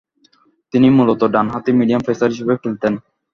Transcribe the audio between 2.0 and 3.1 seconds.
Pacer হিসেবে খেলতেন।